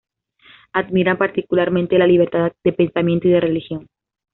[0.73, 3.87] Admiran particularmente la libertad de pensamiento y de religión.